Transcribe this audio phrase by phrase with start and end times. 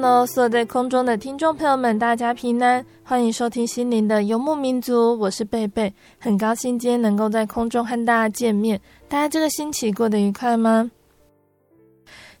[0.00, 8.80] Hello，所有在空中的听众朋友们，大家平安，欢迎收听心灵的游牧民族，我是贝贝，很高兴今天能够在空中和大家见面。
[9.08, 10.88] 大家这个星期过得愉快吗？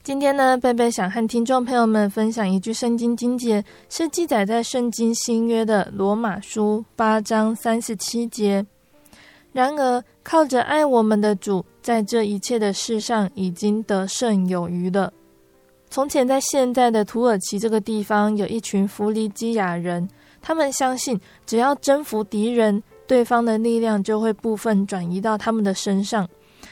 [0.04, 8.64] 今天呢，贝贝想和听众朋友们分享一句圣经经节，是记载在圣经新约的罗马书八章三十七节。
[9.50, 15.12] 然而，靠着爱我们的主，在这一切的事上已经得胜有余了。
[15.90, 20.06] 从前，在现在的土耳其这个地方，有一群弗里基亚人，
[20.42, 26.28] 他们相信，只要征服敌人，对方的力量就会部分转移到他们的身上。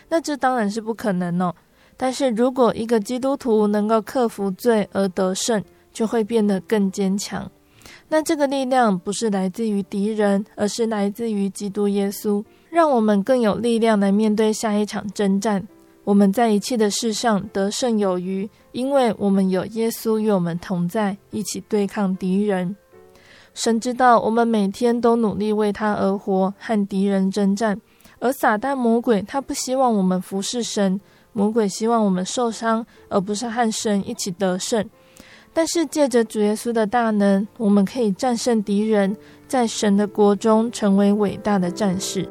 [0.08, 1.54] 那这当然是不可能哦。
[1.96, 5.62] 但是如果一个基督徒能够克服罪而得胜，
[5.92, 7.50] 就会变得更坚强。
[8.08, 15.66] 那这个力量不是来自于敌人，而是来自于基督耶稣，让我们更有力量来面对下一场征战。
[16.06, 22.76] 我们在一切的事上得胜有余，因为我们有耶稣与我们同在，一起对抗敌人。
[23.54, 27.80] 神知道我们每天都努力为他而活，和敌人征战。
[28.20, 31.00] 而撒旦魔鬼他不希望我们服侍神，
[31.32, 34.88] 魔鬼希望我们受伤，而不是和神一起得胜。
[35.52, 39.16] 但是借着主耶稣的大能，我们可以战胜敌人，
[39.48, 42.28] 在神的国中成为伟大的战士。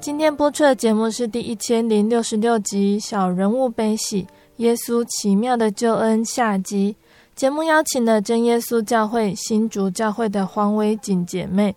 [0.00, 4.22] 今天播出的节目是第一千零六十六集《小人物悲喜》，
[4.58, 6.94] 耶稣奇妙的救恩下集。
[7.34, 11.74] 节目邀请了真耶稣教会新竹教会的黄维锦姐妹，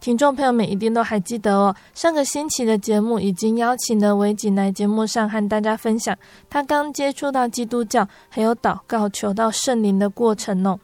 [0.00, 1.76] 听众朋友们一定都还记得哦。
[1.94, 6.16] 上个星期的节目已经邀请了维锦来节目上和大家分享
[6.48, 10.80] 她刚接触到基督教，还有祷告求到圣灵的过程哦。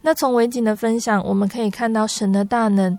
[0.00, 2.98] 那从维锦的分享，我们可以看到神的大能。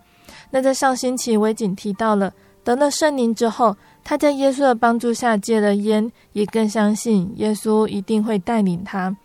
[0.51, 2.31] 那在上星期，维锦提到了。
[2.63, 9.15] 得了圣灵之后，他在耶稣的帮助下戒了烟，也更相信耶稣一定会带领他。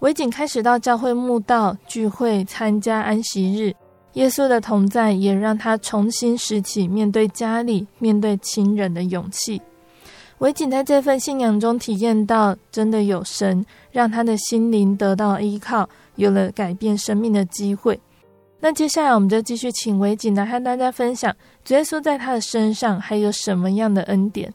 [0.00, 3.74] 维景开始到教会墓道、聚会、参加安息日，
[4.14, 9.60] 耶稣的同在也让他重新拾起面对家里、面对亲人的勇气。
[10.38, 18.00] 维景在这份信仰中体验到，真的有神，让他的心灵得到依靠，有了改变生命的机会。
[18.60, 21.34] 那接下来我们就继续请维锦来和大家分享，
[21.68, 24.52] 耶稣在他的身上还有什么样的恩典。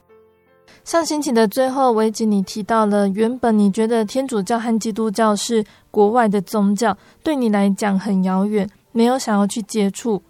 [0.83, 10.21] 上星期的最后，维锦你提到了，原本你觉得天主教和基督教是国外的宗教，对你来讲很遥远，没有想要去接触。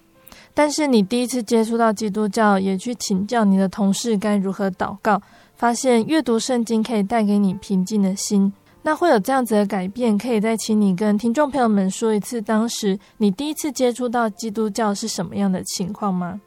[0.53, 5.19] 但是你第一次接触到基督教，也去请教你的同事该如何祷告，
[5.55, 8.53] 发现阅读圣经可以带给你平静的心。
[8.85, 16.39] 那会有这样子的改变，可以再请你跟听众朋友们说一次，当时你第一次接触到基督教是什么样的情况吗？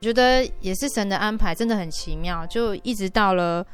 [0.00, 2.44] 我觉得也是神的安排，真的很奇妙。
[2.48, 3.64] 就一直到了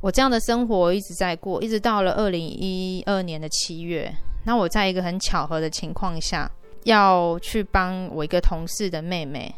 [0.00, 4.12] 我这样的生活一直在过，一直到了二零一二年的七月，
[4.44, 6.50] 那我在一个很巧合的情况下，
[6.82, 9.54] 要去帮我一个同事的妹妹，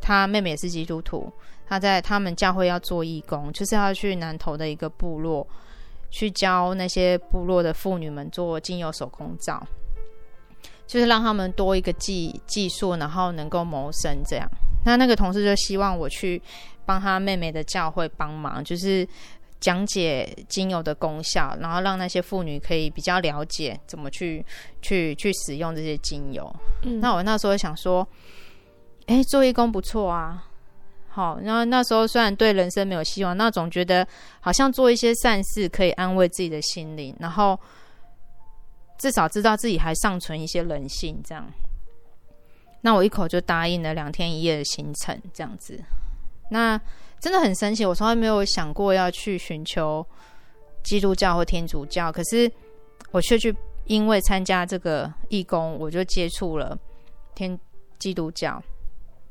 [0.00, 1.32] 她妹妹也是基督徒。
[1.68, 5.46] 她在他们教会要做义工，就是要去南投的一个部落，
[6.10, 9.64] 去教那些部落的妇女们做精油手工皂，
[10.86, 14.48] 就是让他们多一个技技术，然后能够谋生这样。
[14.84, 16.40] 那那个同事就希望我去
[16.84, 19.06] 帮他妹妹的教会帮忙，就是
[19.60, 24.44] 讲解精油的功效，然后让那些妇女可以比较了解怎么去
[24.82, 26.50] 去去使用这些精油。
[26.82, 28.06] 嗯，那我那时候想说，
[29.06, 30.46] 哎，做义工不错啊。
[31.12, 34.06] 好，然后那时候虽然对人生没有希望，那总觉得
[34.38, 37.58] 好像做一些善事可以安慰自己的心灵，然后
[38.96, 41.44] 至少知道自己还尚存一些人性这样。
[42.82, 45.78] 那我一口就答应了两天一夜的行程，这样子。
[46.50, 46.80] 那
[47.18, 50.06] 真的很神奇，我从来没有想过要去寻求
[50.84, 52.50] 基督教或天主教，可是
[53.10, 53.54] 我却去
[53.86, 56.78] 因为参加这个义工，我就接触了
[57.34, 57.58] 天
[57.98, 58.62] 基督教。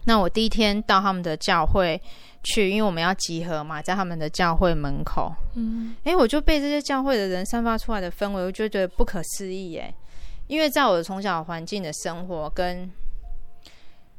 [0.10, 2.02] 那我第一天到他们的教会
[2.42, 5.32] 去，因为我们要集合嘛，在他们的教会门口。
[5.54, 9.94] 嗯，哎，我就被这些教会的人散发出来的氛围，我就觉得不可思议哎，
[10.48, 12.90] 因为在我的从小环境的生活跟。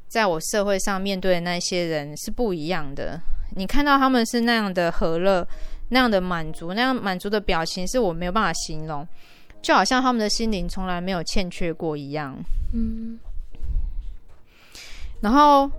[0.07, 3.17] 在我社会上面对的那些人是不一样的。
[3.55, 5.47] 你看到他们是那样的和乐，
[5.87, 9.07] 那样的满足，那样满足的表情是我没有办法形容，
[9.61, 12.37] 就好像他们的心灵从来没有欠缺过一样。
[12.73, 13.17] 嗯。
[15.21, 15.69] 然后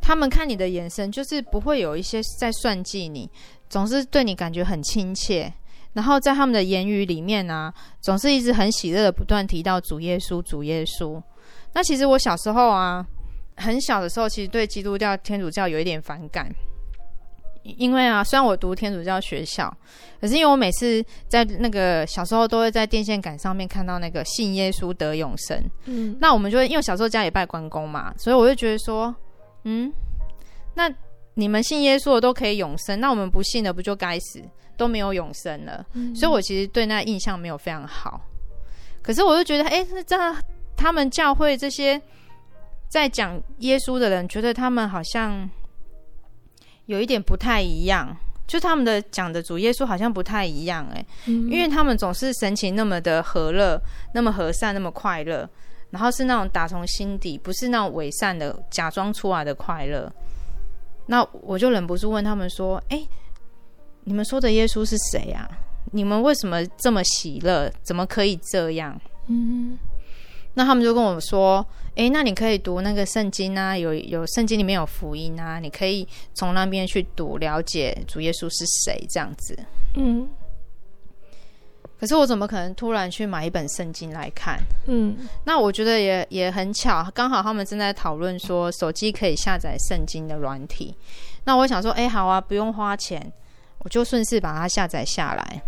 [0.00, 3.28] 他们看你的眼神，就是不会有一些在算计你，
[3.68, 5.52] 总是对你感觉很亲切。
[5.94, 11.22] 然后在他们的言语里面呢、啊，总是一直很喜乐的不断提到主耶稣，主耶稣。
[11.74, 13.06] 那其实我小时候啊，
[13.56, 16.50] 很小的时候，其实对基督教、天主教有一点反感，
[17.62, 19.72] 因为啊，虽然我读天主教学校，
[20.20, 29.14] 可是因为我每次在那个小时候都会在电线杆上面看到那个信耶稣得永生，嗯，那我们就会因为小时候家里拜关公嘛，所以我就觉得说，
[29.64, 29.92] 嗯，
[30.74, 30.90] 那
[31.34, 34.42] 你们信耶稣的都可以永生，那我们不信的不就该死，
[34.76, 38.20] 都没有永生了，嗯，所以我其实对那印象没有非常好，
[39.02, 40.36] 可是我就觉得，哎，是这样。
[40.74, 42.00] 他们教会这些
[42.88, 45.48] 在讲耶稣的人，觉得他们好像
[46.86, 53.80] 有一点不太一样，就他们的讲的主耶稣好像不太一样，哎，因为他们总是神情那么的和乐，
[54.14, 55.48] 那么和善，那么快乐，
[55.90, 60.12] 然后是那种打从心底，不是那种伪善的假装出来的快乐。
[61.06, 63.06] 那我就忍不住问他们说：“哎，
[64.04, 65.48] 你们说的耶稣是谁啊？
[65.92, 67.70] 你们为什么这么喜乐？
[67.82, 69.78] 怎么可以这样？”嗯。
[70.54, 71.66] 那他们就跟我说
[71.96, 79.58] ：“诶，那你可以读那个圣经啊，有有圣经里面有福音啊，你可以从那边去读，了解主耶稣是谁这样子。”
[79.96, 80.28] 嗯。
[81.98, 84.58] 可是我怎么可能突然去买一本圣经来看？
[84.86, 85.16] 嗯。
[85.44, 90.94] 那我觉得也也很巧，刚好他们正在讨论说手机可以下载圣经的软体。
[91.44, 93.32] 那我想说：“诶，好啊，不用花钱，
[93.78, 95.62] 我就顺势把它下载下来。”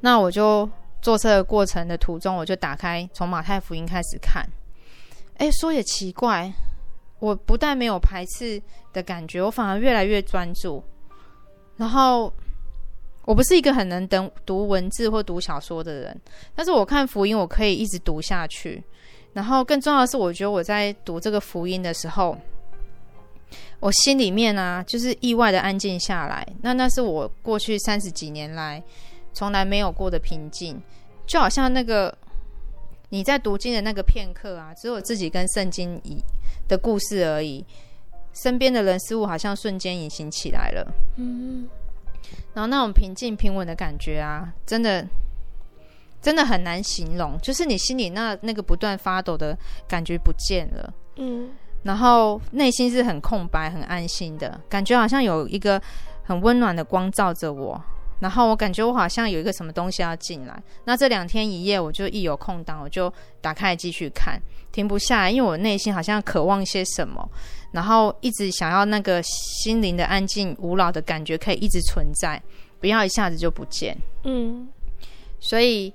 [0.00, 0.68] 那我就。
[1.02, 4.48] 坐车的过程的途中，我就打开从马太福音开始看。
[5.38, 6.50] 哎，说也奇怪，
[7.18, 8.62] 我不但没有排斥
[8.92, 10.80] 的感觉，我反而越来越专注。
[11.76, 12.32] 然后，
[13.24, 16.20] 我不是一个很能等读文字或读小说的人，
[16.54, 18.80] 但是我看福音，我可以一直读下去。
[19.32, 22.38] 然后，更重要的是，我觉得我在读这个福音的时候，
[23.80, 26.46] 我心里面啊，就是意外的安静下来。
[26.60, 28.80] 那那是我过去三十几年来。
[29.34, 30.78] 从来没有过的平静，
[31.32, 32.14] 就好像那个
[33.08, 35.98] 你在读经的那个片刻啊，只有自己跟圣经
[36.68, 37.64] 的故事而已，
[38.34, 40.86] 身边的人事物好像瞬间隐形起来了。
[41.16, 41.66] 嗯，
[42.52, 45.08] 然后那种平静平稳的感觉啊，真的
[46.20, 49.56] 真的很难形容，就是你心里那那个不断发抖的
[49.88, 50.94] 感觉不见了。
[51.16, 51.48] 嗯，
[51.82, 55.80] 然后内心是很空白、很安心的感觉，好像有一个
[56.24, 57.82] 很温暖的光照着我。
[58.22, 67.28] 然后我感觉我好像有一个什么东西要进来，那这两天一夜我就一有空档我就打开继续看，停不下来，因为我内心好像渴望些什么，
[67.72, 72.40] 然后一直想要那个心灵的安静无扰的感觉可以一直存在，
[72.78, 73.96] 不要一下子就不见。
[74.22, 74.68] 嗯，
[75.40, 75.92] 所以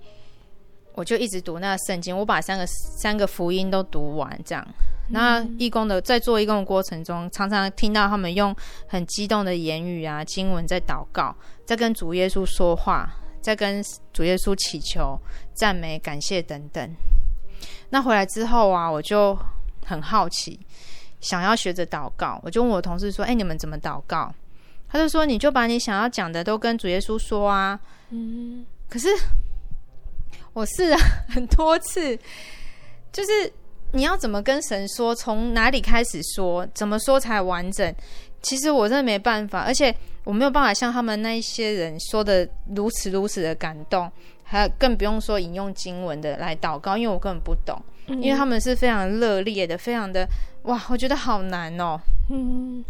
[0.96, 4.68] 我就一直读那圣经，我把三个三个福音都读完，这样。
[5.10, 8.54] 那义工的在做义工的过程中，常常听到他们用
[8.88, 11.34] 很激动的言语啊、经文在祷告，
[11.66, 13.10] 在跟主耶稣说话，
[13.42, 15.18] 在跟主耶稣祈求、
[15.54, 16.96] 赞美、感谢等等。
[17.90, 19.38] 那回来之后啊，我就
[19.86, 20.60] 很好奇，
[21.22, 24.30] 想要学着祷告，我就问我同事说：“哎，你们怎么祷告？”
[24.90, 27.80] 他就说：“你就把你想要讲的都跟主耶稣说啊。”
[28.12, 29.08] 嗯，可是
[30.52, 30.98] 我试了
[31.30, 32.20] 很多次，
[33.14, 33.54] 就是。
[33.94, 35.16] 你要怎么跟神说？
[35.16, 36.68] 从哪里开始说？
[36.74, 37.94] 怎么说才完整？
[38.42, 44.10] 其实我真的没办法，而且我没有办法像他们那一些人说的如此如此的感动，
[44.44, 50.28] 还更不用说引用经文的来祷告，因为我根本不懂，嗯、因为他们是非常热烈的，非常的
[50.64, 52.00] 哇，我觉得好难哦。
[52.30, 52.84] 嗯。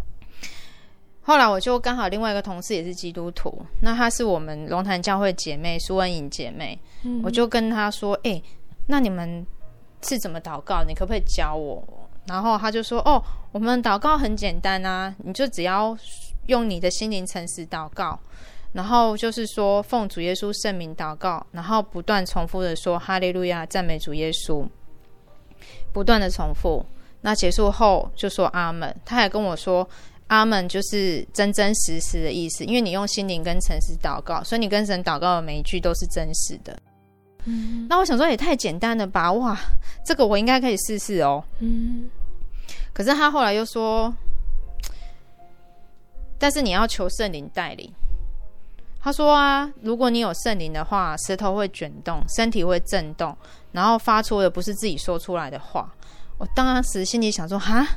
[1.21, 8.43] 后来我就刚好另外一个同事也是基督徒，那她是我们龙潭教会姐妹苏文颖姐妹，嗯、我就跟她说：“哎、欸，
[8.87, 9.45] 那你们
[10.01, 10.83] 是怎么祷告？
[10.83, 11.83] 你可不可以教我？”
[12.25, 15.97] 然后他就说：“哦，我们祷告很简单啊，你就只要
[16.47, 18.19] 用你的心灵诚实祷告，
[18.73, 24.67] 然后就是说奉主耶稣圣名祷告，然后不断重复的说哈利路亚，赞美主耶稣，
[25.93, 26.85] 不断的重复。
[27.21, 29.87] 那结束后就说阿门。”他还跟我说。
[30.27, 36.77] 阿门就是真真实实的意思，因为你用心灵跟诚实祷告，所以你跟神祷告的每一句都是真实的。
[37.47, 39.31] 嗯，那我想说也太简单了吧？
[39.31, 39.57] 哇，
[40.05, 41.43] 这个我应该可以试试哦。
[41.59, 42.09] 嗯，
[42.93, 44.13] 可是他后来又说，
[46.37, 47.91] 但是你要求圣灵带领。
[48.99, 53.35] 他说啊，如果你有圣灵的话，舌头会卷动，身体会震动，
[53.71, 55.89] 然后发出的不是自己说出来的话。
[56.37, 57.87] 我当时心里想说，哈。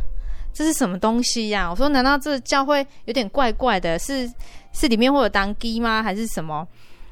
[0.53, 1.71] 这是什么东西呀、啊？
[1.71, 3.97] 我说，难道这教会有点怪怪的？
[4.01, 4.29] 是
[4.73, 6.03] 是里面会有当机吗？
[6.03, 6.67] 还是什么？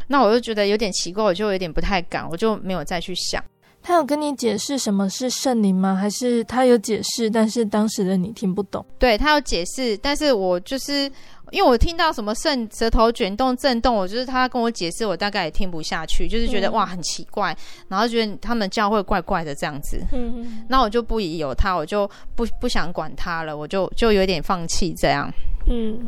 [0.08, 3.40] 那我就觉得有点奇怪，我就有点不太敢，我就没有再去想。
[3.80, 5.94] 他有跟你解释什么是圣灵吗？
[5.94, 8.84] 还是他有解释，但是当时的你听不懂？
[8.98, 11.10] 对，他有解释，但是我就是。
[11.50, 17.56] 因为我听到什么圣舌头卷动震动，我就是他跟我解释，我大概也听不下去，就是觉得、嗯、哇很奇怪，
[17.88, 25.32] 然后觉得他们教会怪怪的这样子，嗯，那我就不疑有他，我就不不想管他了，我就就有点放弃这样，
[25.70, 26.06] 嗯，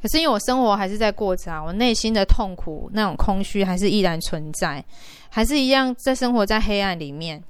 [0.00, 4.84] 可是因为我生活还是在过着啊，我内心的痛苦那种空虚还是依然存在，
[5.28, 7.42] 还是一样在生活在黑暗里面，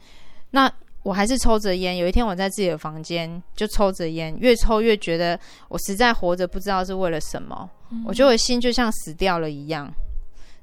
[0.50, 0.71] 那。
[1.05, 1.97] 我还是抽着烟。
[1.97, 5.38] 有一天，我在自己的房间就抽着烟，越抽越觉得
[5.69, 7.71] 我实在活着，不知道是为了什么。
[7.90, 9.90] 嗯、我觉得我心就像死掉了一样。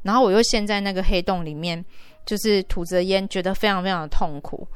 [0.03, 1.83] 然后我又陷在那个黑洞里面，
[2.27, 4.67] 就是吐着烟，觉得非常非常的痛苦，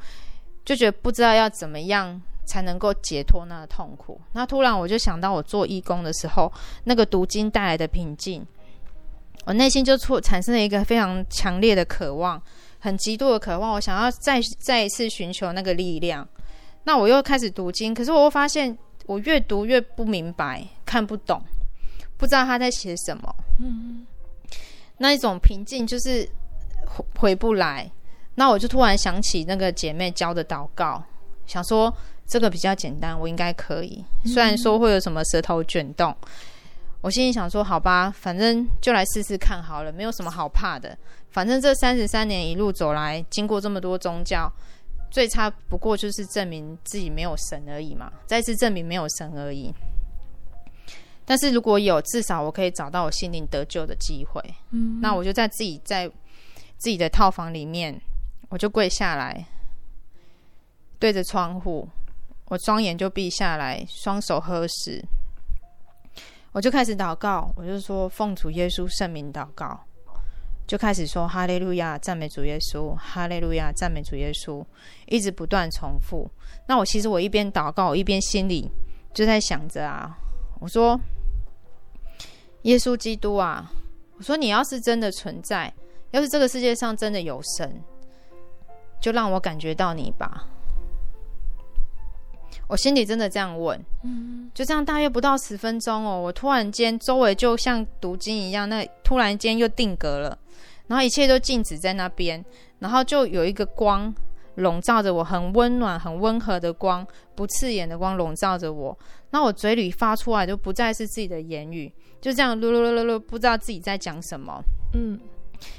[0.64, 4.20] 就觉得不知道要怎么样才能够解脱那个痛苦。
[4.32, 6.52] 那突然我就想到，我做义工的时候，
[6.84, 8.44] 那个读经带来的平静，
[9.44, 12.40] 我内心就出产生了一个非常强烈的渴望。
[12.82, 16.26] 很极度的渴望，我想要再再一次寻求那个力量。
[16.84, 21.42] 那我又开始读经，可是我又发现我越读越不明白，看不懂，
[22.16, 23.34] 不知道他在写什么。
[23.60, 24.06] 嗯，
[24.96, 26.26] 那一种平静就是
[26.86, 27.90] 回回不来。
[28.34, 31.04] 那我就突然想起那个姐妹教的祷告，
[31.44, 31.94] 想说
[32.30, 34.04] 这个比较简单，我应该可以。
[34.24, 36.16] 虽然说会有什么舌头卷动，
[37.00, 40.96] 我心里想说好吧，反正就来试试看好了，没有什么好怕的。
[41.30, 44.48] 反正这三十三年一路走来，经过这么多宗教，
[45.10, 49.74] 最差不过就是证明自己没有神而已嘛，再次证明没有神而已。
[51.24, 54.42] 但是如果有，至少我可以找到我心灵得救的机会。
[54.70, 56.08] 嗯，那我就在自己在
[56.76, 58.00] 自己的套房里面，
[58.48, 59.44] 我就跪下来，
[60.98, 61.88] 对着窗户，
[62.50, 65.00] 我双眼就闭下来，双手合十，
[66.50, 69.78] 我就开始祷告，我就说奉主耶稣圣名祷告。
[70.66, 74.64] 就开始说哈利路亚，赞美主耶稣，哈利路亚，赞美主耶稣，
[75.06, 76.28] 一直不断重复。
[76.66, 78.68] 那我其实我一边祷告，我一边心里
[79.14, 80.18] 就在想着啊，
[80.60, 80.98] 我说
[82.62, 83.70] 耶稣基督啊，
[84.18, 85.72] 我说你要是真的存在，
[86.10, 87.80] 要是这个世界上真的有神，
[89.00, 90.49] 就让我感觉到你吧。
[92.70, 100.38] 我心里真的这样问，嗯，就这样大约不到十分钟哦，我突然间周围就像读经一样，那突然间又定格了。
[100.86, 102.44] 然后一切都静止在那边，
[102.78, 104.14] 然后就有一个光
[104.54, 108.96] 笼罩着我，很温暖、很温和的光，不刺眼的光笼罩着我。
[109.30, 114.62] 那我嘴里发出来就不再是自己的言语，就这样噜噜噜噜噜，不知道自己在讲什么。
[114.94, 115.18] 嗯，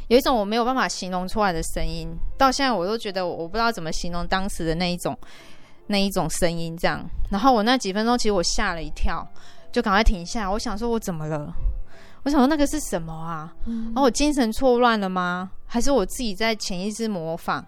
[0.07, 5.17] 有一种我没有办法形容出来的声音，到现在我都觉得我不知道怎么形容当时的那一种
[5.91, 6.75] 那一种声音。
[6.75, 9.27] 这样，然后我那几分钟其实我吓了一跳，
[9.71, 10.49] 就赶快停下。
[10.49, 11.53] 我想说，我怎么了？
[12.23, 13.53] 我想说那个是什么啊？
[13.65, 15.51] 嗯，然后我精神错乱了吗？
[15.65, 17.63] 还是我自己在潜意识模仿？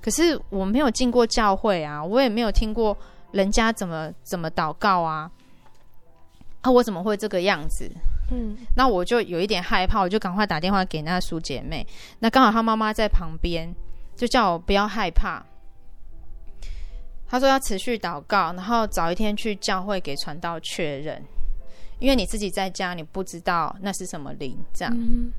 [0.00, 2.96] 可是我没有进过教会啊，我也没有听过
[3.30, 5.30] 人家怎么怎么祷告啊。
[6.62, 7.88] 啊，我怎么会这个样子？
[8.32, 11.86] 嗯，那我就有一点害怕，我就赶快打电话给那叔姐妹。
[12.18, 13.72] 那刚好她妈妈在旁边，
[14.16, 15.44] 就叫我不要害怕。
[17.32, 21.20] 她说要持续祷告，然后早一天去教会给传道确认。
[21.98, 25.32] 因为你自己在家，你不知道那是什么灵，这样，嗯、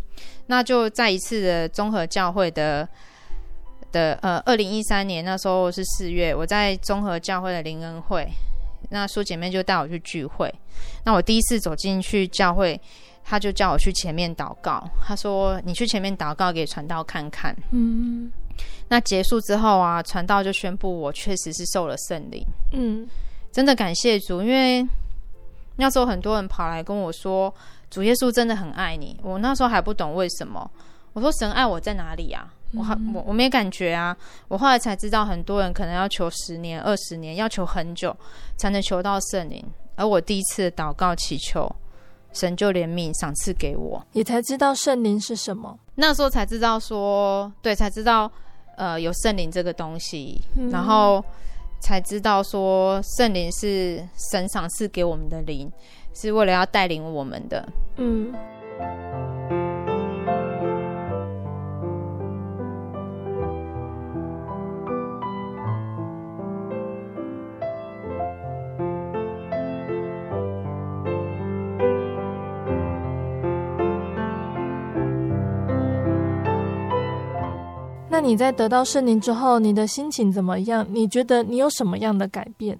[0.48, 2.88] 那就在一次的综合教会的
[3.92, 8.28] 的呃，二零一三年那时候是四月，我在综合教会的灵恩会，
[8.90, 10.52] 那苏姐妹就带我去聚会。
[11.04, 12.80] 那我第一次走进去教会，
[13.24, 14.84] 她就叫我去前面祷告。
[15.06, 18.32] 她说：“你去前面祷告，给传道看看。”嗯。
[18.90, 22.46] 那结束之后啊，传道就宣布我确实是受了圣灵。
[22.74, 23.08] 嗯。
[23.52, 24.84] 真的感谢主，因为
[25.76, 27.54] 那时候很多人跑来跟我说，
[27.88, 29.16] 主耶稣真的很爱你。
[29.22, 30.68] 我那时候还不懂为什么。
[31.14, 32.52] 我说神爱我在哪里啊？
[32.76, 34.18] 我还我我没感觉啊！
[34.48, 38.18] 我后来才知道，很多人可能要求十年、二十年，要求很久
[38.58, 39.64] 才能求到圣灵。
[39.96, 41.72] 而我第一次祷告祈求，
[42.34, 45.78] 神就怜悯赏赐给我，也才知道圣灵是什么。
[45.96, 48.32] 那时候才知道说，对，才知道
[48.78, 51.24] 呃有圣灵这个东西，嗯、然后
[51.80, 55.72] 才知道说圣灵是神赏赐给我们的灵，
[56.14, 57.68] 是为了要带领我们的。
[57.98, 58.34] 嗯。
[78.24, 80.88] 你在得到圣灵之后，你的心情怎么样？
[80.90, 82.80] 你觉得你有什么样的改变？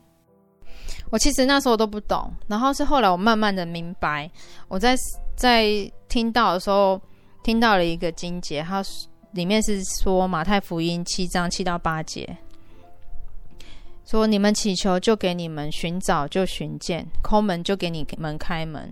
[1.12, 4.30] 我其实那时候都不懂，然后是后来我慢慢的明白。
[4.68, 4.96] 我在
[5.36, 5.70] 在
[6.08, 7.00] 听到的时候，
[7.44, 8.84] 听到了一个经节，它
[9.34, 12.38] 里面是说马太福音七章七到八节，
[14.06, 18.92] 说你们祈求就给你们，寻找就寻见，叩门就给你们开门，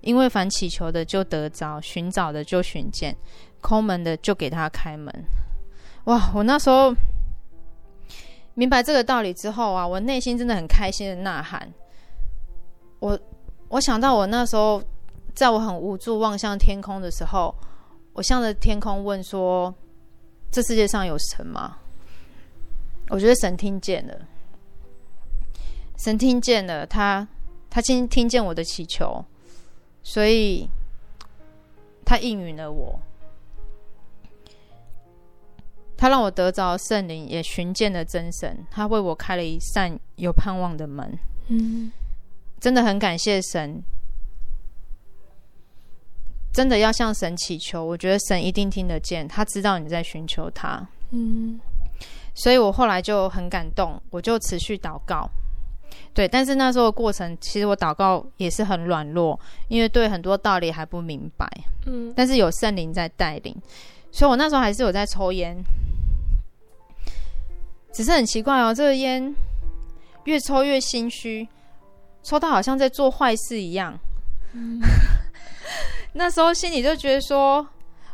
[0.00, 3.14] 因为凡祈求的就得着，寻找的就寻见，
[3.60, 5.12] 叩门的就给他开门。
[6.08, 6.32] 哇！
[6.34, 6.94] 我那时候
[8.54, 11.70] 明白这个道理之后啊，我内心真的很开心的呐喊。
[12.98, 13.18] 我
[13.68, 14.82] 我想到我那时候，
[15.34, 17.54] 在我很无助望向天空的时候，
[18.14, 19.72] 我向着天空问说
[20.50, 21.76] ：“这世界上有神吗？”
[23.10, 24.14] 我觉得神听见了，
[25.98, 27.28] 神听见了，他
[27.68, 29.22] 他听听见我的祈求，
[30.02, 30.66] 所以
[32.02, 32.98] 他应允了我。
[35.98, 38.56] 他让我得着圣灵，也寻见了真神。
[38.70, 41.18] 他为我开了一扇有盼望的门。
[41.48, 41.90] 嗯，
[42.60, 43.82] 真的很感谢神。
[46.52, 49.26] 真的要向神祈求，我觉得神一定听得见。
[49.26, 50.86] 他知道你在寻求他。
[51.10, 51.58] 嗯，
[52.34, 55.28] 所以我后来就很感动，我就持续祷告。
[56.14, 61.48] 对，但是那时候的过程，其实我祷告也是很软弱，因为对很多道理还不明白。
[61.86, 63.54] 嗯，但是有圣灵在带领，
[64.10, 65.56] 所以我那时候还是有在抽烟。
[67.98, 69.34] 只是很奇怪哦，这个烟
[70.22, 71.48] 越抽越心虚，
[72.22, 73.98] 抽到好像在做坏事一样。
[74.52, 74.80] 嗯、
[76.14, 77.66] 那时候心里就觉得说，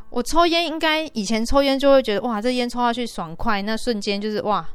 [0.09, 4.67] 我抽烟应该以前抽烟就会觉得哇，这烟抽下去爽快，那瞬间就是哇，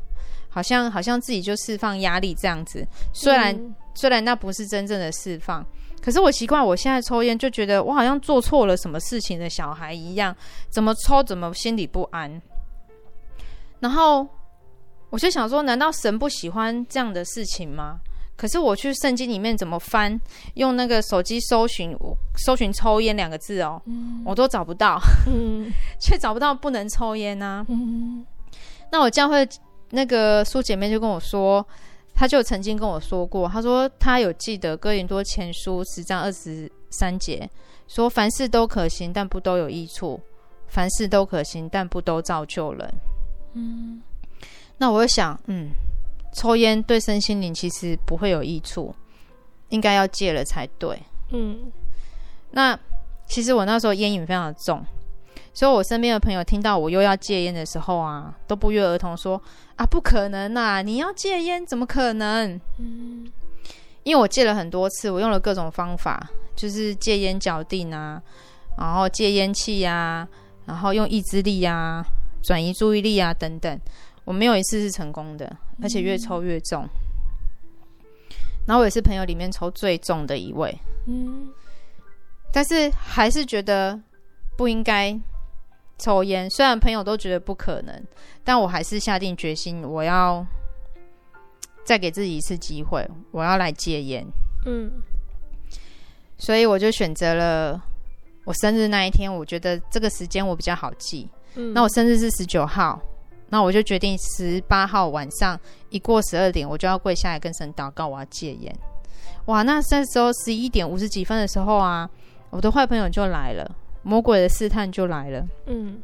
[0.48, 2.88] 好像好像自己就释放压力这样子。
[3.12, 5.66] 虽然、嗯、虽然那不是真正的释放，
[6.04, 10.36] 可是我奇怪我现在抽烟就觉得我好像做错了什么事情的小孩一样，
[10.70, 12.40] 怎么抽怎么心里不安，
[13.80, 14.28] 然后。
[15.10, 18.00] 我就想说，难道神不喜欢这样的事情吗？
[18.38, 20.18] 可是我去圣经里面怎么翻，
[20.54, 25.70] 用那个手机搜寻，我搜寻抽烟两个字哦，嗯、我都找不到，嗯、
[26.00, 27.66] 却找不到不能抽烟呢、啊。
[27.68, 28.26] 嗯、
[28.92, 29.46] 那我教会
[29.90, 31.68] 那个苏姐妹就跟我说，
[32.16, 37.50] 她就曾经跟我说过，她说她有记得哥林多前书十章二十三节，
[37.90, 40.18] 说凡事都可行，但不都有益处；
[40.68, 42.94] 凡事都可行，但不都造就人。
[43.56, 44.02] 嗯。
[44.80, 45.70] 那我就想，嗯，
[46.34, 48.94] 抽烟对身心灵其实不会有益处，
[49.70, 51.00] 应该要戒了才对。
[51.32, 51.72] 嗯，
[52.52, 52.78] 那
[53.28, 54.84] 其实我那时候烟瘾非常的重，
[55.54, 59.40] 所以我身边的朋友听到我又要戒烟的时候啊，都不约而同说
[59.76, 60.82] ：“啊，不可能啊！
[60.82, 63.30] 你要戒烟怎么可能？”嗯，
[64.04, 68.20] 因为我戒了很多次，我用了各种方法，就是戒烟脚定啊，
[68.78, 70.28] 然后戒烟器呀，
[70.66, 72.04] 然后用意志力呀，
[72.42, 73.80] 转移注意力啊等等。
[74.30, 76.84] 我没有一次是成功的，而且越抽越重。
[76.84, 76.90] 嗯、
[78.68, 80.72] 然后我也是朋友里面抽最重的一位。
[81.08, 81.52] 嗯，
[82.54, 84.00] 但是还是觉得
[84.56, 85.20] 不应该
[85.98, 86.48] 抽烟。
[86.48, 88.04] 虽然朋友都觉得不可能，
[88.44, 90.46] 但我还是下定决心，我要
[91.84, 94.24] 再给自己一次机会，我要来戒烟。
[94.68, 94.92] 嗯，
[96.38, 97.82] 所以我就选择了
[98.46, 101.28] 我生日那一天，我觉得这个时间我比较好记。
[101.56, 103.02] 嗯，那我生日是十九号。
[103.50, 105.60] 那我就决定十八号晚上
[105.90, 108.76] 一过十二点，我就要跪下来跟神祷告，我要戒烟。
[109.46, 112.08] 哇，那那时候十一点五十几分的时候啊，
[112.52, 113.70] 我的坏朋友就来了，
[114.04, 115.44] 魔鬼的试探就来了。
[115.66, 116.00] 嗯，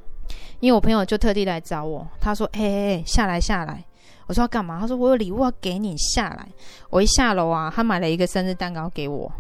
[0.59, 3.83] 因为我朋友就特地来找我，他说：“哎哎哎，下来下来。”
[4.25, 6.47] 我说：“要干嘛？”他说：“我有礼物要给你，下来。”
[6.89, 9.31] 我一下楼啊，他买了一个生日蛋糕给我，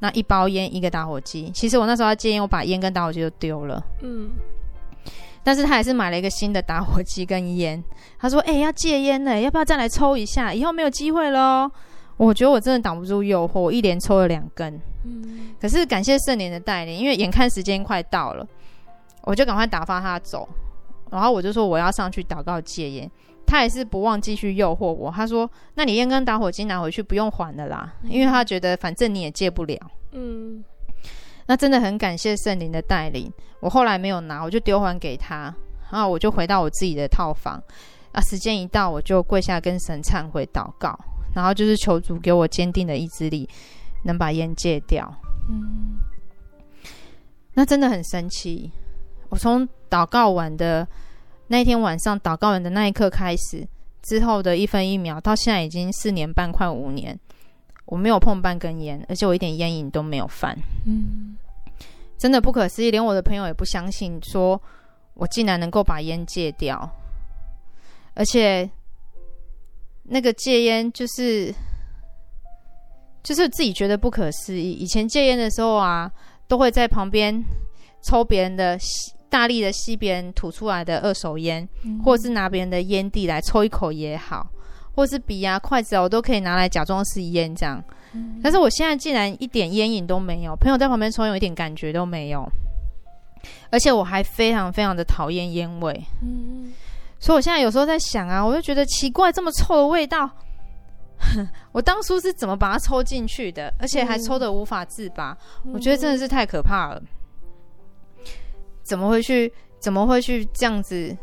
[0.00, 1.52] 那一包烟，一个打火机。
[1.54, 3.80] 其实我那时候要戒烟，我把烟跟打火机都丢了。
[4.02, 4.32] 嗯。
[5.42, 7.82] 但是他还是买了一个新的打火机跟烟。
[8.18, 10.52] 他说：“哎、欸，要戒烟呢，要不要再来抽一下？
[10.52, 11.70] 以后没有机会喽。”
[12.16, 14.80] 我觉得我真的挡不住诱惑，我一连抽了两根。
[15.04, 15.54] 嗯。
[15.60, 18.46] 可是感谢圣灵的带领，因为眼看时间快到了。
[19.22, 20.48] 我就赶快打发他走，
[21.10, 23.10] 然后我就说我要上去祷告戒烟，
[23.46, 25.10] 他也是不忘继续诱惑我。
[25.10, 29.78] 他说：“那你烟跟打火机拿回去不用还的啦，因为他觉得反正你也戒不了。”
[30.12, 30.64] 嗯，
[31.48, 33.32] 那真的很感谢圣灵的带领。
[33.58, 35.52] 我后来没有拿，我就丢还给他，
[35.90, 37.60] 然后我就回到我自己的套房。
[38.12, 40.98] 啊，时间一到，我就跪下跟神忏悔祷告，
[41.34, 43.48] 然后就是求主给我坚定的意志力，
[44.04, 45.12] 能把烟戒掉。
[45.48, 45.98] 嗯，
[47.54, 48.70] 那真的很神奇。
[49.28, 50.86] 我从祷告完的
[51.48, 53.66] 那一天晚上，祷告完的那一刻开始，
[54.02, 57.18] 之后的一分一秒，到现在已经四年半，快五年，
[57.88, 60.56] 我没有碰半根烟，而且我一点烟瘾都没有犯。
[60.86, 61.36] 嗯，
[62.16, 64.60] 真的不可思议，连我的朋友也不相信，说
[65.14, 66.88] 我竟然能够把烟戒掉，
[68.14, 68.68] 而且
[70.04, 71.52] 那个戒烟就是
[73.22, 74.72] 就是自己觉得不可思议。
[74.72, 76.12] 以前戒烟的时候啊，
[76.46, 77.42] 都会在旁边
[78.02, 79.12] 抽别人的吸。
[79.30, 84.50] 大力的吸别人吐出来的二手烟，嗯、或者是拿别人的烟蒂来抽一口也好，
[84.98, 87.80] 或是笔啊、筷子啊，我都可以拿来假装是烟这样。
[88.14, 92.44] 嗯、但是我现在竟然一点烟瘾都没有，朋友在旁边抽有，一点感觉都没有，
[93.70, 96.04] 而且我还非常非常的讨厌烟味。
[96.20, 96.72] 嗯、
[97.20, 100.28] 所以我现在有时候在想啊，我就觉得奇怪，这么臭的味道，
[101.70, 105.38] 我当初是怎么把它抽进去的，而且还抽的无法自拔？
[105.64, 107.00] 嗯、我觉得真的是太可怕了。
[108.82, 109.52] 怎么会去？
[109.78, 111.16] 怎么会去这样子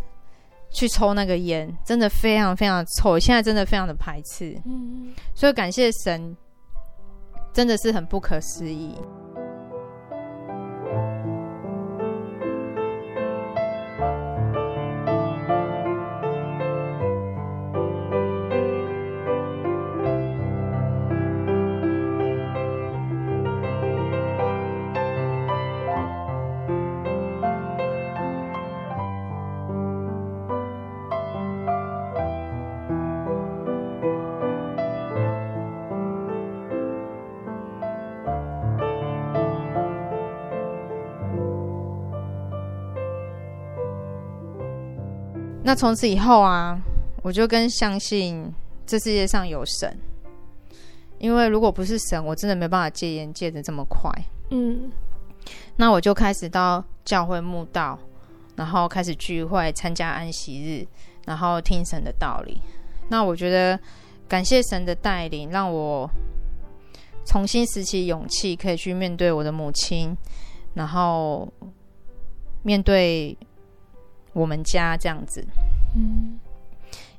[0.76, 1.74] 去抽那个烟？
[1.86, 4.62] 真的非常非常的臭，现在真的非常的排斥。
[4.66, 6.36] 嗯，所以感谢神，
[7.54, 8.94] 真的是很不可思议。
[45.68, 46.80] 那从此以后啊，
[47.24, 48.54] 我就更相信
[48.86, 49.98] 这世界上有神，
[51.18, 54.12] 因为如果不是神，我真的没办法戒烟戒得这么快。
[54.52, 54.92] 嗯，
[55.76, 57.98] 那我就开始到教会墓道，
[58.56, 60.88] 然后开始聚会，参加安息日，
[61.26, 62.62] 然后听神的道理。
[63.10, 63.80] 那我觉得
[64.28, 66.08] 感谢神的带领，让我
[67.26, 70.16] 重新拾起勇气，可以去面对我的母亲，
[70.76, 71.52] 然后
[72.62, 73.36] 面对。
[74.36, 75.42] 我们家这样子，
[75.96, 76.38] 嗯，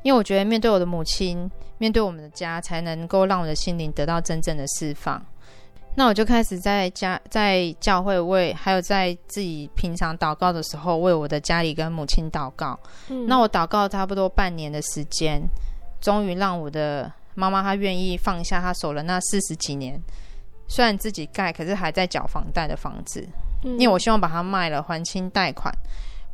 [0.03, 5.25] 因为我觉得面对我的母亲，面对我们的家，才能够让我的心灵得到真正的释放。
[5.95, 12.79] 那我就开始在家，在教会为，还有在自己平常祷告的时候，为我的家里跟母亲祷告。
[13.09, 15.41] 嗯，那我祷告差不多半年的时间，
[15.99, 19.99] 终于让我的妈妈她愿意放下她守了那四十几年，
[20.69, 23.27] 虽然自己盖，可是还在缴房贷的房子，
[23.65, 25.75] 嗯，因为我希望把它卖了还清贷款。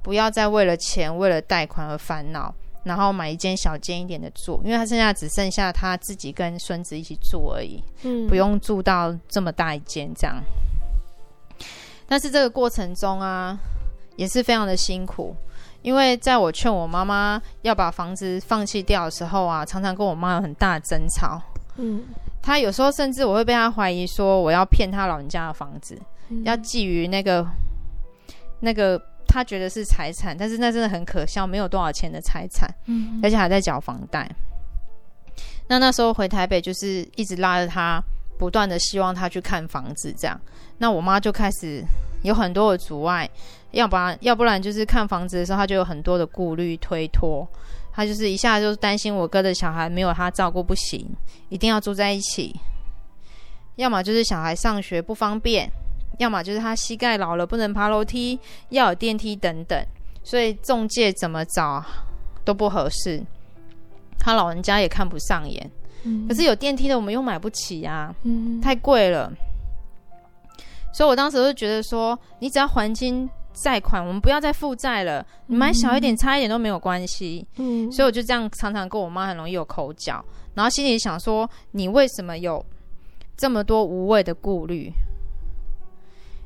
[0.03, 10.43] 不要再为了钱、为了贷款而烦恼，然后买一间小间一点的住，因为他现在只剩下他自己跟孙子一起住而已，嗯，不用住到这么大一间这样。
[12.09, 13.57] 但是这个过程中啊，
[14.17, 15.37] 也是非常的辛苦，
[15.83, 21.41] 因为在我劝我妈妈要把房子放弃掉的时候啊，常常跟我妈有很大的争吵，
[21.77, 22.03] 嗯，
[22.43, 25.97] 她有时候甚至我会被她怀疑说我要骗她老人家的房子，
[26.29, 27.47] 嗯，要觊觎那个
[28.59, 29.01] 那个。
[29.33, 34.31] 他觉得是财产，但是那真的很可笑，没有多少钱的财产，嗯，而且还在缴房贷。
[35.69, 37.99] 那那时候回台北，就是一直拉着他，
[38.39, 40.39] 不断的希望他去看房子，这样。
[40.77, 41.83] 那我妈就开始
[42.23, 43.27] 有很多的阻碍，
[43.71, 47.49] 要不然要不然就是看房子的时候，他就有很多的顾虑推脱，
[47.91, 51.09] 他就是一下就担心我哥的小孩没有他照顾不行，
[51.49, 52.55] 一定要住在一起，
[53.77, 55.71] 要么就是小孩上学不方便。
[56.23, 58.39] 要么就是他膝盖老了不能爬楼梯，
[58.71, 59.85] 要有电梯等等，
[60.23, 61.85] 所以中介怎么找
[62.45, 63.23] 都不合适。
[64.19, 65.69] 他老人家也看不上眼，
[66.05, 69.33] 嗯、可是有电梯的我们又买不起啊，嗯、太贵了。
[70.95, 75.27] 所以我当时就觉得说，你只要还清债款，我们不要再负债了。
[75.47, 77.45] 你买小一点、差一点都没有关系。
[77.57, 82.65] 嗯，所以我就这样常常跟我妈很容易有口角，然后心里想说：你为什么有
[83.37, 84.93] 这么多无谓的顾虑？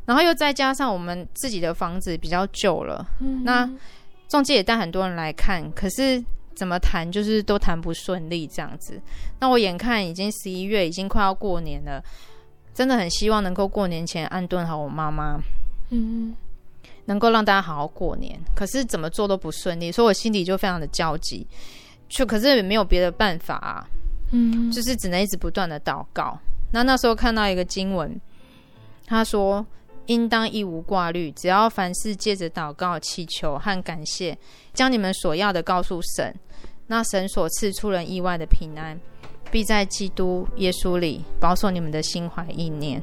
[0.07, 3.69] 然后又再加上我们自己的房子比较旧了，嗯、那
[4.29, 9.01] 中介也带很多人来看，可是怎么谈就是都谈不顺利这样子。
[9.41, 12.01] 那我眼看已经十一月，已经快要过年了，
[12.73, 15.41] 真的很希望能够过年前安顿好我妈妈，
[15.91, 16.35] 嗯，
[17.07, 18.39] 能够让大家好好过年。
[18.55, 21.45] 可是怎么做都不顺利，所以我心里就非常的焦急，
[22.09, 23.85] 就可是也没有别的办法啊，
[24.31, 26.39] 嗯，就是只能一直不断的祷告。
[26.73, 28.21] 那那时候看到一个经文，
[29.05, 29.67] 他说。
[30.07, 34.37] 应当一无挂虑，只要凡事借着祷告、祈求和感谢，
[34.73, 36.35] 将你们所要的告诉神，
[36.87, 38.99] 那神所赐出人意外的平安，
[39.51, 43.03] 必在基督耶稣里保守你们的心怀意念。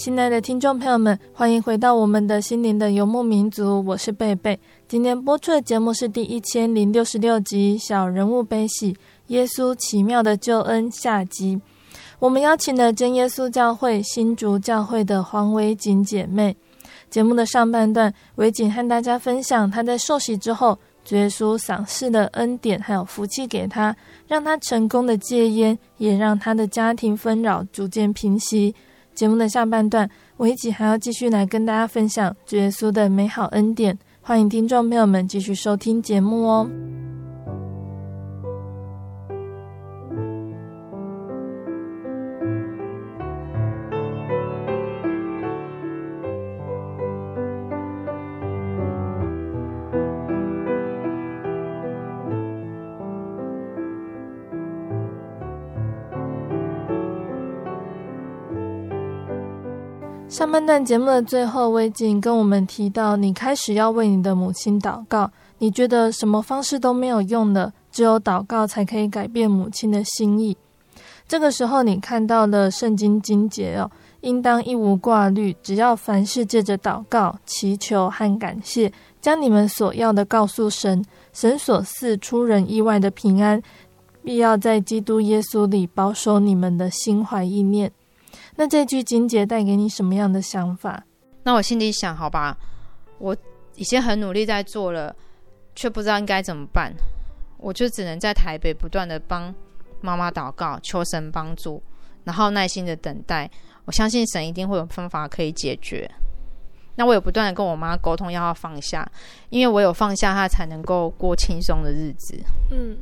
[0.00, 4.58] 亲爱的听众朋友们，欢迎回到我们的心灵的游牧民族，我是贝贝。
[4.88, 8.94] 今天播出的节目是第一千零六十六集《小人物悲喜》，
[9.26, 11.60] 耶稣奇妙的救恩下集。
[12.18, 16.56] 我们邀请了真耶稣教会新竹教会的黄维锦姐妹。
[17.10, 23.94] 节目的上半段，维锦和大家分享她在受洗之后，主耶稣赏赐的恩典还有福气给她，
[24.26, 28.74] 让她成功的戒烟，也让她的家庭纷扰逐渐平息。
[29.14, 33.98] 节目的下半段，我一起还要继续来跟大家分享主耶稣的美好恩典。
[34.22, 37.09] 欢迎听众朋友们继续收听节目哦。
[60.40, 70.56] 上半段节目的最后，维锦跟我们提到，你开始要为你的母亲祷告，你觉得什么方式都没有用的，只有祷告才可以改变母亲的心意。
[71.28, 73.90] 这个时候，你看到了圣经经节哦，
[74.22, 83.60] 应当一无挂虑，只要凡事借着祷告、祈求和感谢，将你们所要的告诉神，神所赐出人意外的平安，
[84.24, 87.92] 必要在基督耶稣里保守你们的心怀意念。
[88.60, 91.02] 那这句金节带给你什么样的想法？
[91.44, 92.54] 那我心里想，好吧，
[93.16, 93.34] 我
[93.76, 95.16] 已经很努力在做了，
[95.74, 96.92] 却不知道应该怎么办，
[97.56, 99.54] 我就只能在台北不断的帮
[100.02, 101.82] 妈妈祷告，求神帮助，
[102.24, 103.50] 然后耐心的等待。
[103.86, 106.06] 我相信神一定会有方法可以解决。
[106.96, 109.10] 那我也不断的跟我妈沟通，要她放下，
[109.48, 112.38] 因为我有放下，她才能够过轻松的日子。
[112.72, 112.98] 嗯，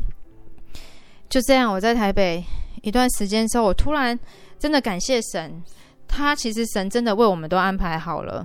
[1.28, 2.44] 就这样，我在台北
[2.82, 4.16] 一段时间之后，我突然。
[4.58, 5.62] 真的感谢神，
[6.06, 8.44] 他其实神真的为我们都安排好了，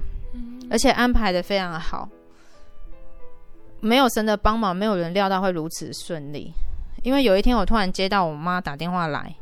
[0.70, 2.08] 而且安排的非常好。
[3.80, 6.54] 没有神的帮忙，没有人料到会如此顺利。
[7.02, 9.36] 因为有一天我突然接到我妈打电话来，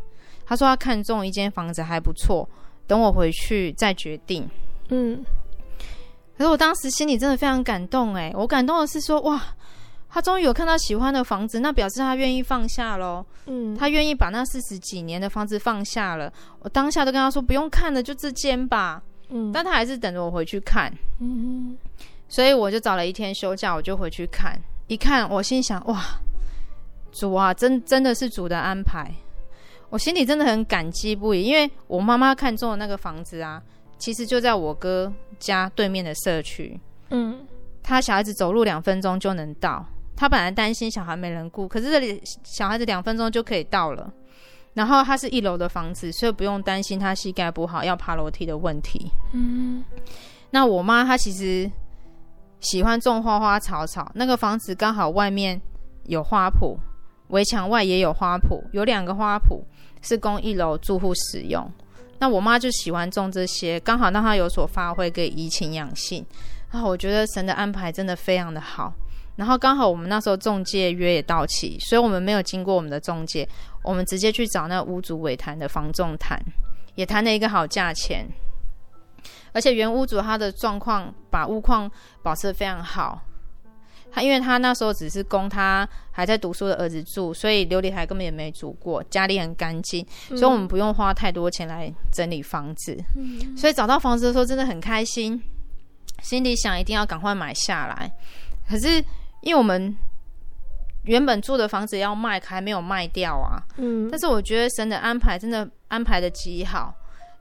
[0.45, 2.49] 她说她看中一间房子还不错，
[2.87, 4.49] 等我回去再决定。
[4.89, 5.23] 嗯，
[6.37, 9.41] 可是我当时心里真的非常感动，哎，我感动的是说，哇。
[10.13, 13.25] 他终于有看到喜欢的房子，那表示他愿意放下喽。
[13.45, 16.31] 嗯，他愿意把那四十几年的房子放下了。
[16.59, 19.01] 我当下都跟他说不用看了，就这间吧。
[19.29, 20.93] 嗯，但他还是等着我回去看。
[21.19, 21.77] 嗯，
[22.27, 24.59] 所以我就找了一天休假，我就回去看。
[24.87, 26.03] 一看，我心想：哇，
[27.13, 29.09] 主啊，真真的是主的安排。
[29.89, 33.63] 我心里真的很感激不已，因为我妈妈看中的那个房子啊，
[33.97, 36.77] 其实就在我哥家对面的社区。
[37.11, 37.45] 嗯，
[37.81, 39.85] 他小孩子走路两分钟就能到。
[40.21, 44.13] 他本来担心小孩没人顾，可是这里小孩子两分钟就可以到了。
[44.75, 49.09] 然后他是一楼的房子，所以不用担心他膝盖不好要爬楼梯的问题。
[49.33, 49.83] 嗯，
[50.51, 51.67] 那我妈她其实
[52.59, 55.59] 喜欢种花花草草，那个房子刚好外面
[56.03, 56.77] 有花圃，
[57.29, 59.59] 围墙外也有花圃，有两个花圃
[60.03, 61.67] 是供一楼住户使用。
[62.19, 66.23] 那我妈就喜欢种这些，刚好让她有所发挥，可以怡情养性。
[66.69, 68.93] 啊我觉得神的安排真的非常的好。
[69.37, 73.47] 然后刚好我们那时候中介约也到期，所以我们没有经过我们的中介，
[73.83, 76.39] 我们直接去找那屋主委谈的房仲谈，
[76.95, 78.27] 也谈了一个好价钱。
[79.53, 81.89] 而且原屋主他的状况，把屋况
[82.21, 83.21] 保持的非常好。
[84.11, 93.01] 他因为他那时候只是供他还在读书的儿子住，所以琉璃台根本也没煮过，家里很干净，所以我们不用花太多钱来整理房子。
[93.15, 93.57] 嗯。
[93.57, 95.41] 所以找到房子的时候真的很开心，
[96.21, 98.11] 心里想一定要赶快买下来。
[98.69, 99.03] 可是。
[99.41, 99.95] 因为我们
[101.03, 103.61] 原本住的房子要卖，还没有卖掉啊。
[103.77, 106.93] 嗯，但是我觉得神的安排真的安排的极好，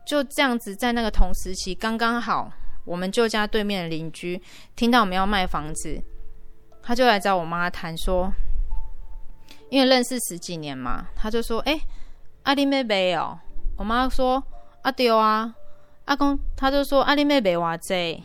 [0.07, 2.51] 就这样子在那个同时期刚刚好，
[2.85, 4.41] 我们旧家对面的邻居
[4.75, 6.03] 听到我们要卖房子，
[6.83, 8.33] 他就来找我妈谈说，
[9.69, 11.83] 因为认识十几年嘛，他就说：“哎、欸，
[12.45, 13.39] 阿弟妹妹哦。”
[13.77, 14.43] 我妈说
[14.83, 15.55] ：“阿丢啊，
[16.07, 18.23] 阿公。”他就说：“阿弟妹妹哇这。”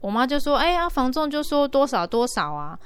[0.00, 2.78] 我妈就说：“哎、欸、呀，房仲就说多少多少啊。”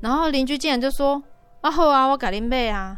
[0.00, 1.22] 然后邻居竟然就说
[1.60, 2.96] ：“啊好啊，我改林贝啊，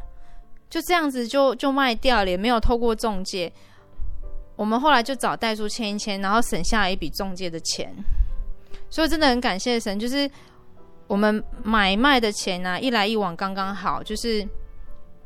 [0.69, 3.51] 就这样子就就卖掉了，也没有透过中介。
[4.57, 7.95] 我们后来就找代书签一签，然后省下了一笔中介的钱。
[8.91, 10.31] 所以真的很感谢神，就是
[11.07, 14.47] 我们买卖的钱呢、啊，一来一往刚刚好，就是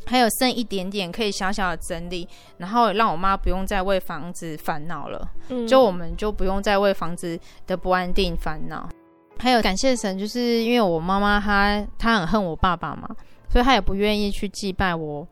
[0.07, 5.29] 还有剩一点点可以小小的整理，然后让我妈不用再为房子烦恼了。
[5.49, 8.89] 嗯，就我们就不用再为房子的不安定烦恼。”
[9.39, 13.09] 还有感谢神，就是因为我妈妈她她很恨我爸爸嘛，
[13.51, 15.26] 所以她也不愿意去祭拜我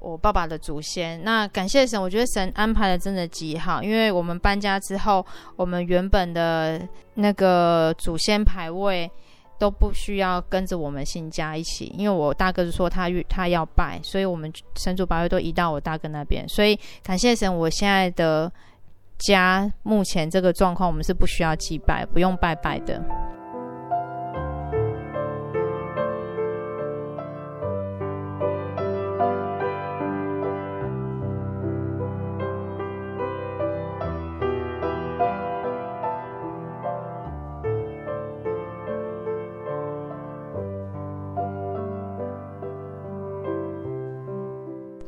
[0.00, 1.22] 我爸爸的祖先。
[1.24, 5.24] 那感谢神，我觉得神安排的真的极好，因为我们搬家之后，
[5.56, 6.80] 我们原本的
[7.14, 9.10] 那个祖先牌位
[9.58, 16.48] 都不需要跟着我们新家一起，因为我大哥就说他他要拜，所以我们神主牌位都移到我大哥那边。
[16.48, 18.50] 所以感谢神，我现在的
[19.20, 23.00] 家目前这个状况，我们是不需要祭拜，不用拜拜的。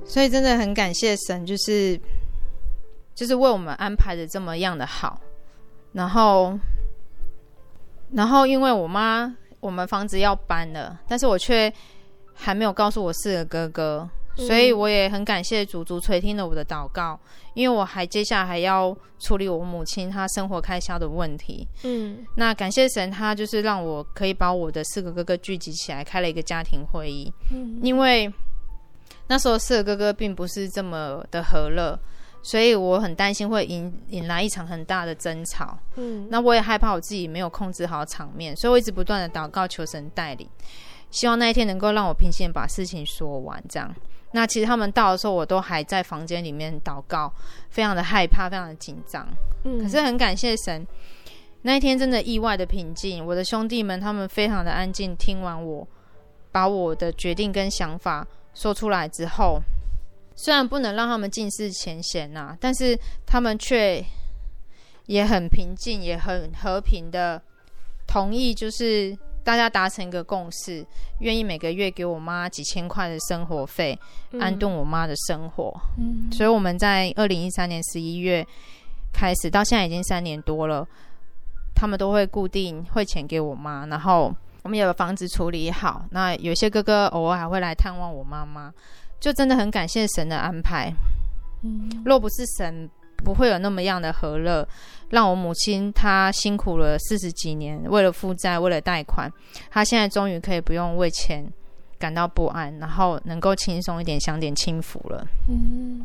[0.04, 1.98] 所以真的很感谢神，就是
[3.14, 5.20] 就是为我们安排的这么样的好，
[5.92, 6.58] 然后
[8.12, 11.72] 然后因为我妈我们房子要搬了，但是我却
[12.34, 17.18] 还没有告诉我四个哥哥，所以我也很感谢主，主垂听了我的祷告，
[17.54, 21.66] 因为我还接下来还要处理我母亲她生活开销的问题。
[21.84, 27.32] 嗯，那感谢神，他就是让我可以把我的四个哥哥聚集起来，开了一个家庭会议。
[27.50, 28.32] 嗯，因为。
[29.28, 31.98] 那时候四个哥哥并不是这么的和乐，
[32.42, 35.78] 所以我很担心会引引来一场很大的争吵。
[35.94, 40.48] 嗯，那我也害怕我自己没有控制好场面，所以我一直不断的祷告求神带领，
[41.10, 43.62] 希望那一天能够让我平心把事情说完。
[43.68, 43.94] 这样，
[44.32, 47.32] 那其实他们到的时候，我都还在房间里面祷告，
[47.70, 49.26] 非常的害怕，非常的紧张。
[49.64, 50.84] 嗯，可是很感谢神，
[51.62, 53.24] 那一天真的意外的平静。
[53.24, 55.86] 我的兄弟们他们非常的安静，听完我
[56.50, 58.26] 把我的决定跟想法。
[58.54, 59.58] 说出来之后，
[60.34, 64.04] 虽然不能让他们尽释前嫌呐，但是他们却
[65.06, 67.40] 也很平静，也很和平的
[68.06, 70.84] 同意，就是大家达成一个共识，
[71.20, 73.98] 愿意每个月给我妈几千块的生活费，
[74.30, 75.72] 嗯、安顿我妈的生活。
[75.98, 78.46] 嗯，所以我们在二零一三年十一月
[79.12, 80.86] 开始，到现在已经三年多了，
[81.74, 84.34] 他们都会固定汇钱给我妈，然后。
[84.64, 88.72] 我们有个房子处理好，那有些哥哥偶尔还会来探望我妈妈，
[89.22, 90.92] 就真的很感谢神的安排。
[91.62, 94.66] 嗯，若不是神，不会有那么样的和乐，
[95.10, 99.32] 让我母亲她辛苦了四十几年，为了负债，为了贷款，
[99.70, 101.46] 她现在终于可以不用为钱
[102.00, 105.24] 感到不安，然后能够轻松一点，享点清福了。
[105.48, 106.04] 嗯，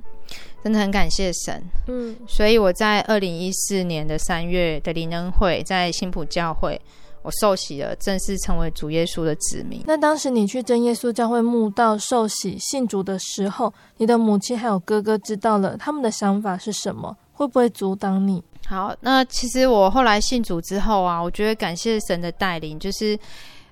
[0.63, 1.63] 真的很感谢神。
[1.88, 6.80] 嗯，所以我在二零一四年的三月的灵恩会，在新埔教会。
[7.28, 9.84] 我受洗了，正式成为主耶稣的子民。
[9.86, 17.13] 那当时你去真耶稣教会慕道受洗信主的时候，你的母亲还有哥哥知道了，他们的想法是什么？
[17.34, 18.41] 会不会阻挡你？
[18.65, 23.19] 好，那其实我后来信主之后啊，我觉得感谢神的带领，就是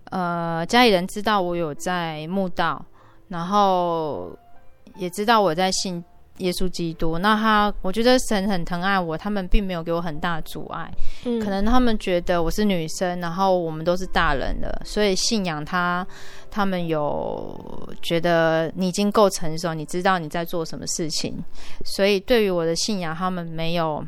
[0.10, 2.86] 呃，家里人知道我有在慕道，
[3.30, 4.38] 然后
[4.98, 6.04] 也知道我在信。
[6.40, 10.92] 耶稣基督，那他，我觉得神很疼爱我，他们并没有给我很大的阻碍。
[11.24, 16.06] 嗯，可能他们觉得我是女生，然后我们都是大人了，所以信仰他，
[16.52, 21.42] 他们有觉得你已经够成熟，你知道你在做什么事情，
[21.86, 24.04] 所以对于我的信仰，他们没有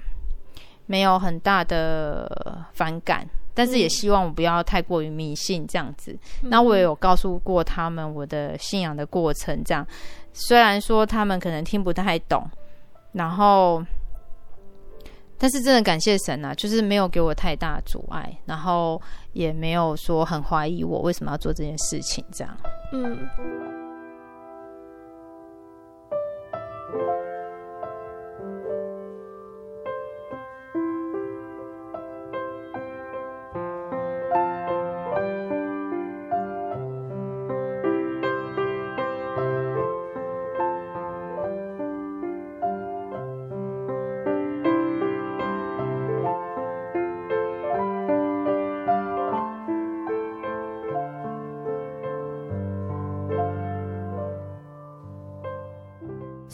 [0.85, 6.13] 没有很大的反感，但是也希望我不要太过于迷信这样子。
[6.41, 9.87] 那我也有告诉过他们我的信仰的过程，这样。
[10.39, 12.47] 虽然说他们可能听不太懂，
[13.11, 13.83] 然后，
[15.37, 19.01] 但是真的感谢神啊，就是没有给我太大阻碍，然后
[19.33, 22.57] 也没有说很怀疑我为什么要做这件事情，这样，
[22.93, 23.76] 嗯。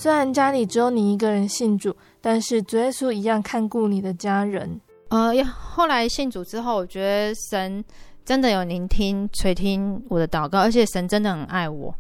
[0.04, 4.82] 虽然家里只有你一个人信主，但是主耶稣一样看顾你的家人。
[5.08, 7.82] 呃，后来信主之后，我觉得神
[8.26, 11.96] 真的有聆听、垂听我的祷告，而且神真的很爱我。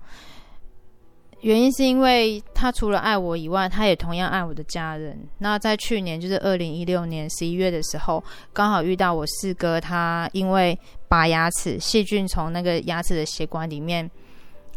[1.39, 5.17] 原因是因为他除了爱我以外，他也同样爱我的家人。
[5.37, 10.77] 那在去年，就是二零一六年十一月的时候，刚好遇到我四哥，他因为
[11.07, 14.11] 拔牙齿，细菌从那个牙齿的血管里面。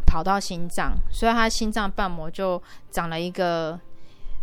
[0.07, 3.77] 跑到心脏，所以他心脏瓣膜就长了一个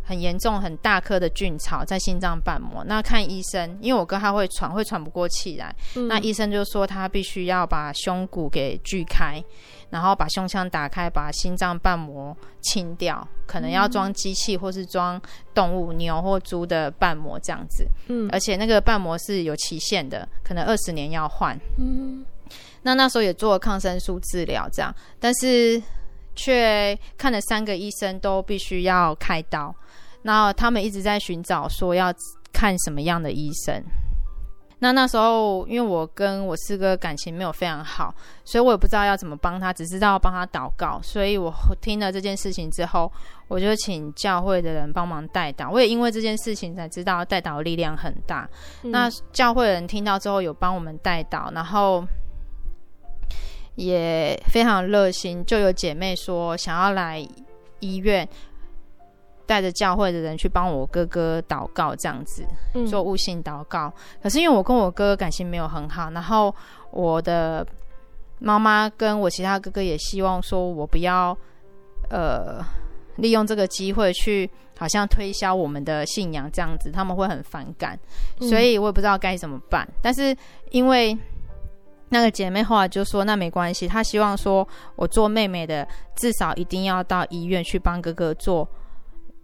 [0.06, 2.84] 很严重、很大颗的菌草在心脏瓣膜。
[2.84, 5.74] 那看医生，因为我哥他会喘，会喘不过气来。
[5.96, 9.42] 嗯、那医生就说他必须要把胸骨给锯开，
[9.88, 15.18] 然后把胸腔打开，把心脏瓣膜清掉，可能要装机器或是装
[15.54, 17.88] 动物牛或猪的瓣膜这样子。
[18.08, 21.58] 嗯，而且那个瓣膜是有期限的，可能二十年要换。
[21.78, 22.22] 嗯，
[22.84, 25.82] 那那时候也做了抗生素治疗，这样，但是。
[26.36, 29.72] 却看了三个医生，都必须要开刀。
[30.22, 32.12] 那他们一直在寻找，说要
[32.52, 33.80] 看什么样的医生。
[34.80, 38.12] 那那时候，因为我跟我四哥感情没有非常好，
[38.44, 41.00] 所以我也不知道要怎么帮他，只知道帮他祷告。
[41.04, 43.08] 所以我听了这件事情之后，
[43.46, 45.70] 我就请教会的人帮忙代祷。
[45.70, 48.50] 我也因为这件事情才知道代祷的力量很大。
[48.82, 48.90] 嗯。
[48.90, 52.04] 那教会的人听到之后，有帮我们代祷，然后。
[53.76, 57.26] 也非常热心，就有姐妹说想要来
[57.80, 58.28] 医院，
[59.46, 62.44] 带着教会的人去帮我哥哥祷告，这样子
[62.88, 63.92] 做悟性祷告。
[64.22, 66.54] 可是因为我跟我哥哥感情没有很好，然后
[66.90, 67.66] 我的
[68.38, 71.36] 妈妈跟我其他哥哥也希望说我不要
[72.10, 72.64] 呃
[73.16, 74.48] 利用这个机会去
[74.78, 77.98] 好像推销我们的信仰这样子，他们会很反感，
[78.40, 79.88] 所以我也不知道该怎么办。
[80.00, 80.36] 但是
[80.70, 81.16] 因为
[82.14, 85.84] 那个姐妹后来就说：“那没关系，她希望说我做妹妹的，
[86.14, 88.68] 至少一定要到医院去帮哥哥做，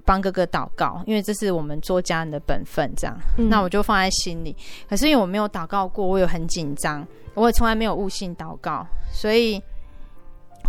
[0.05, 2.89] 帮哥哥祷告，因为这是我们做家人的本分。
[2.97, 4.55] 这样，嗯、那我就放在心里。
[4.89, 7.05] 可是因为我没有祷告过，我有很紧张，
[7.35, 9.61] 我也从来没有悟性祷告，所以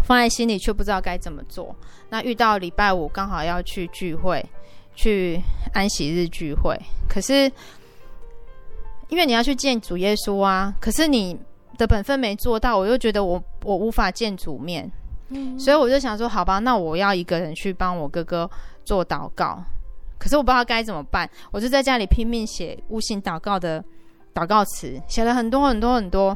[0.04, 1.76] 放在心里却不知道该怎么做。
[2.10, 4.44] 那遇到礼拜五刚好要去聚会，
[4.96, 5.40] 去
[5.72, 6.76] 安息日聚会，
[7.08, 7.44] 可是
[9.10, 11.40] 因为你要去见主耶稣啊，可是你。”
[11.78, 14.90] 的本分没做到，我又觉得我我无法见主面，
[15.30, 18.50] 嗯，所以我就想说，好吧，那我要一个人去帮我哥哥
[18.86, 19.64] 做祷告，
[20.20, 23.84] 可是我不知道该怎么办，我就在家里拼命写悟性祷告的
[24.34, 26.36] 祷告词，写了很多很多很多，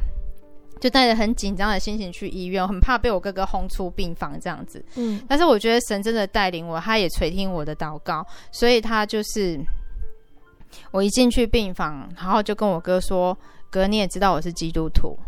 [0.80, 9.60] 就带着很紧张的心情去医院，很怕被我哥哥轰出病房这样子，嗯，但是我觉得神真的带领我，他也垂听我的祷告，所以他就是
[10.92, 13.38] 我一进去病房，然后就跟我哥说。
[13.76, 15.20] 哥，你也知道我是基督徒，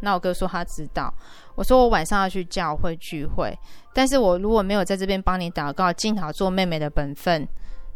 [0.00, 1.10] 那我哥说他知道。
[1.54, 3.58] 我说我晚上要去教会聚会，
[3.94, 7.48] 但是我如果没有在这边帮你祷告，尽好做妹妹的本分，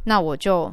[0.04, 0.72] 那我就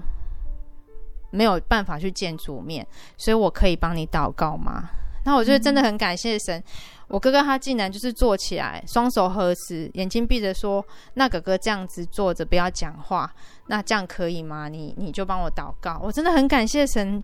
[1.32, 4.90] 没有办法去见主面，所以我可以帮你祷告吗？
[5.26, 6.64] 那我就真的很感谢神。
[7.10, 10.84] 我哥哥他竟然就是坐起来，双手合十，眼睛闭着说
[11.16, 13.30] ：“那哥哥这样子坐着，不要讲话，
[13.68, 14.70] 那这样可以吗？
[14.70, 17.22] 你你就帮我祷告。”我真的很感谢神。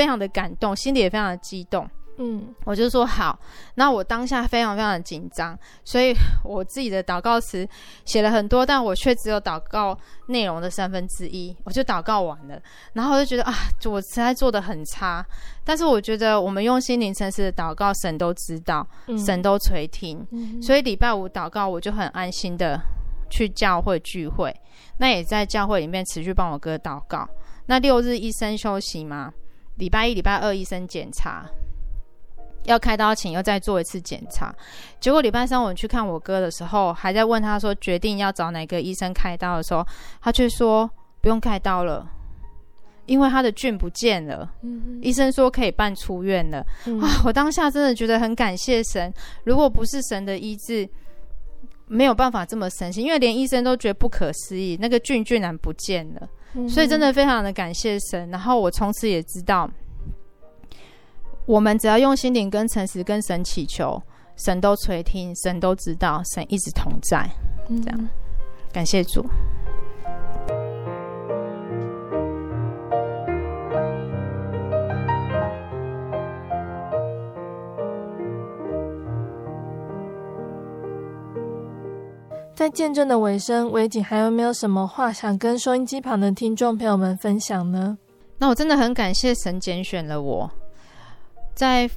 [0.00, 1.86] 非常的感动，心里也非常的激动。
[2.16, 3.38] 嗯，我就说好。
[3.74, 7.68] 那我当下非常非常的紧张，所以我自己的祷告词
[8.06, 9.94] 写了很多，但我却只有祷告
[10.28, 12.58] 内容的三分之一，我就祷告完了。
[12.94, 13.52] 然后我就觉得啊，
[13.84, 15.22] 我实在做的很差。
[15.64, 20.26] 但是我觉得我们用心灵诚实的祷告，神都知道，嗯、神都垂听。
[20.30, 22.80] 嗯、所以礼拜五祷告，我就很安心的
[23.28, 24.50] 去教会聚会。
[24.96, 27.28] 那也在教会里面持续帮我哥祷告。
[27.66, 29.30] 那六日一生休息吗？
[29.76, 31.46] 礼拜一、礼拜二医生检查，
[32.64, 34.54] 要开刀前又再做一次检查。
[35.00, 39.86] 结果礼拜三我们去看我哥的时候，还在问他说决定要找哪个医生开刀的时候，
[40.20, 40.88] 他却说
[41.22, 42.06] 不用开刀了，
[43.06, 44.52] 因为他的菌不见了。
[44.62, 46.62] 嗯，医生说可以办出院了。
[46.84, 47.00] 嗯。
[47.00, 49.12] 啊，我当下真的觉得很感谢神。
[49.44, 50.88] 如果不是神的医治，
[51.86, 56.28] 没有办法这么神奇，因为连医生都觉得不可思议，那个菌居然不见了。
[56.68, 59.70] 所以真的非常的感谢神，然后我从此也知道，
[61.46, 64.02] 我们只要用心灵跟诚实跟神祈求，
[64.36, 67.28] 神都垂听，神都知道，神一直同在，
[67.68, 68.08] 这样，
[68.72, 69.24] 感谢主。
[82.60, 87.96] 在见证的尾声，维景还有没有什么话想跟收音机旁的听众朋友们分享呢？
[88.36, 90.50] 那我真的很感谢神拣选了我，
[91.54, 91.88] 在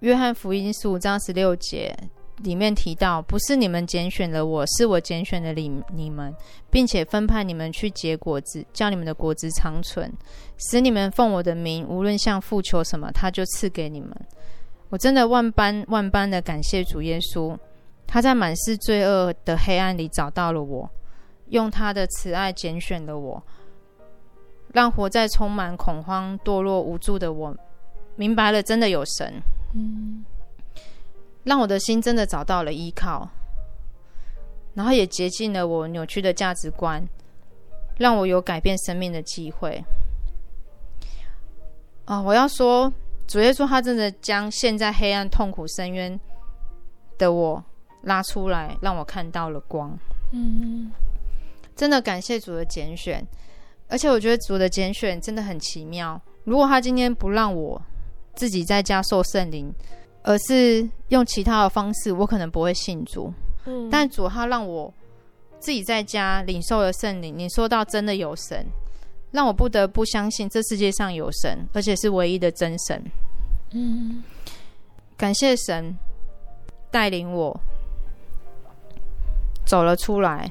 [0.00, 1.96] 约翰福音十五章十六节
[2.38, 6.34] 里面提到，不是你们拣选了我，是我拣选了你你们，
[6.68, 10.12] 并且分派你们去结果子，叫你们的果子长存，
[10.56, 14.10] 使你们奉我的名，无论向父求什么，他就赐给你们。
[14.88, 17.56] 我真的万般万般的感谢主耶稣。
[18.08, 20.90] 他在满是罪恶的黑暗里找到了我，
[21.50, 23.40] 用他的慈爱拣选了我，
[24.72, 27.54] 让活在充满恐慌、堕落、无助的我
[28.16, 29.34] 明白了真的有神，
[29.74, 30.24] 嗯，
[31.44, 33.28] 让我的心真的找到了依靠，
[34.72, 37.06] 然后也洁净了我扭曲的价值观，
[37.98, 39.84] 让我有改变生命的机会。
[42.06, 42.90] 啊、哦，我要说，
[43.26, 46.18] 主耶稣他真的将陷在黑暗痛苦深渊
[47.18, 47.62] 的我
[48.02, 49.96] 拉出来，让我看到了光。
[50.32, 50.90] 嗯，
[51.74, 53.24] 真的感谢主的拣选，
[53.88, 56.20] 而且我觉得主的拣选真的很奇妙。
[56.44, 57.80] 如果他今天不让我
[58.34, 59.72] 自己在家受圣灵，
[60.22, 63.32] 而是用其他的方式，我可能不会信主。
[63.64, 64.92] 嗯，但主他让我
[65.58, 68.66] 自己在家领受了圣灵，你说到真的有神，
[69.30, 73.02] 让我不得不相信这世界上有神，而且是唯一的真神。
[73.72, 74.22] 嗯，
[75.16, 75.94] 感谢神
[76.90, 77.58] 带领我
[79.68, 80.50] 走了出来。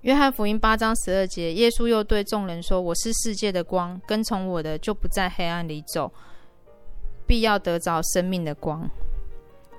[0.00, 6.12] 约翰福音八章十二节，耶稣又对众人说：“我是世界的光，跟从我的就不在黑暗里走，
[7.24, 8.90] 必要得着生命的光。”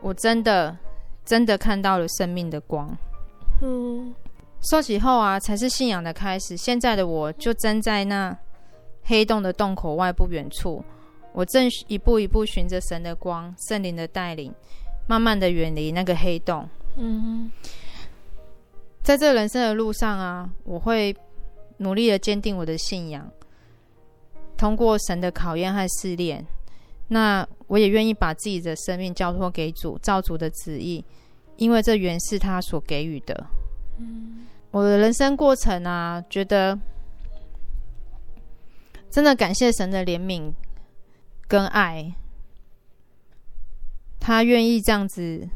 [0.02, 0.78] 我真的
[1.26, 2.98] 真的看到了生命的光。
[3.62, 4.16] 嗯，
[4.62, 6.56] 受洗后啊，才是信仰的开始。
[6.56, 8.38] 现在的我就站在那
[9.04, 10.82] 黑洞的洞口外不远处，
[11.34, 14.54] 我正一步一步循着神的光、圣灵的带领，
[15.06, 16.68] 慢慢的远离那个黑洞。
[16.98, 17.52] 嗯。
[19.02, 21.16] 在这人生的路上啊，我会
[21.78, 23.32] 努力的坚定我的信仰，
[24.58, 26.46] 通过神的考验和试炼。
[27.08, 31.02] 那我也愿意把自己的生命交托给主，照主的旨意，
[31.56, 33.48] 因为这原是他所给予的。
[33.98, 36.78] 嗯，我的人生过程啊，觉得
[39.10, 40.52] 真的感谢神的怜悯
[41.48, 42.14] 跟爱，
[44.20, 45.48] 他愿意这样子。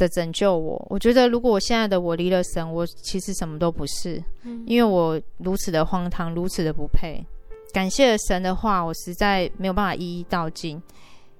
[0.00, 4.22] 的拯救我，我觉得如果我现在的我离了神，我其实什么都不是，
[4.64, 7.22] 因为我如此的荒唐，如此的不配。
[7.70, 10.82] 感谢神的话，我实在没有办法一一道尽。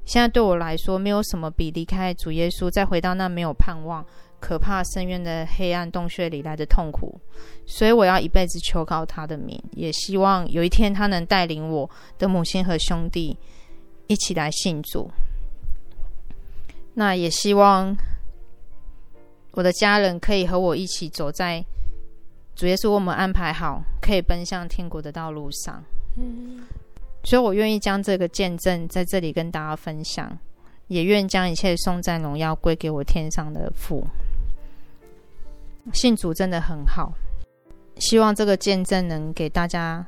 [0.05, 4.05] 现在对我来说，没有什么比离开主耶稣，再回到那没有盼望、
[4.39, 7.19] 可怕深渊的黑暗洞穴里来的痛苦。
[7.65, 11.89] 所以我要一辈子求告他的名，也希望有一天他能带领我
[12.19, 13.37] 的母亲和兄弟
[14.07, 15.11] 一起来信主。
[16.93, 17.97] 那也希望。
[19.53, 21.65] 我的家人可以和我一起走在
[22.55, 25.83] 主耶稣为我们安排好可以奔向天国的道路上。
[26.17, 26.63] 嗯，
[27.25, 30.37] 所以我愿意将这个见证在这里跟大家分享，
[30.89, 34.05] 也愿将一切颂赞荣耀归给我天上的父。
[35.93, 37.13] 信主真的很好，
[37.97, 40.05] 希望这个见证能给大家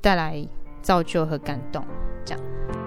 [0.00, 0.46] 带来
[0.82, 1.84] 造就和感动。
[2.24, 2.83] 这样。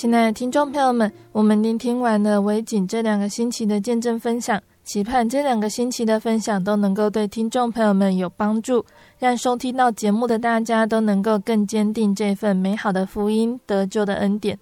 [0.00, 8.84] 亲爱的听众朋友们，我们聆听完了维锦这两个星期的见证分享，期盼这两个星期的分享都能够对听众朋友们有帮助，
[9.18, 14.56] 让收听到节目的大家都能够更坚定这份美好的福音得救的恩典。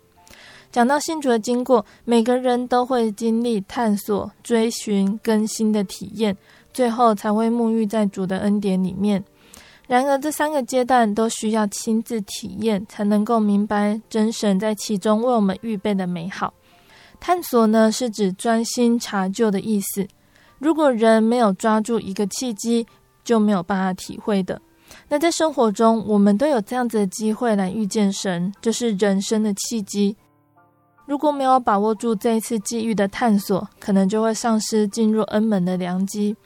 [0.73, 6.35] 讲到信主的经过，每个人都会经历探索、追寻、更新的体验，
[6.73, 9.23] 最后才会沐浴在主的恩典里面。
[9.87, 16.53] 然而，这三个阶段都需要亲自体验，才能够明白真神在其中为我们预备的美好。
[17.21, 20.07] 探索呢，是指专心查究的意思。
[20.59, 22.87] 如果人没有抓住一个契机，
[23.23, 24.61] 就没有办法体会的。
[25.09, 30.17] 那在生活中，我们都有这样子的机会来遇见神，这是人生的契机。
[31.07, 36.37] 如果没有把握住这一次机遇的探索，可能就会丧失进入恩门的良机。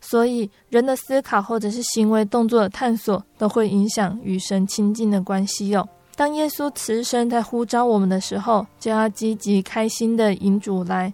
[0.00, 5.86] 所以，人的思考或者是行为动作的探索，都会影响与神亲近的关系哟。
[6.14, 11.12] 当耶稣慈声在呼召我们的时候，就要积极开心的迎主来，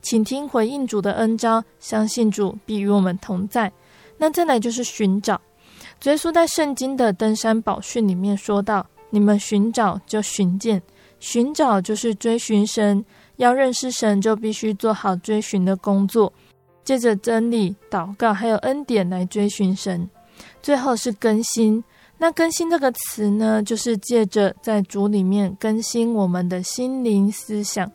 [0.00, 3.70] 请听回应主的恩召，相信主必与我们同在。
[4.16, 5.40] 那再来就是寻找。
[6.04, 10.80] 耶稣在圣经的登山宝训里面说道：“你们寻找就寻见，
[11.20, 13.04] 寻找就是追寻神。
[13.36, 16.32] 要认识神，就必须做好追寻的工作。”
[16.86, 20.08] 借着真理、祷告，还有恩典来追寻神，
[20.62, 21.82] 最后是更新。
[22.16, 27.90] 那更新这个词呢，就是借着在主里面更新我们的心灵思想，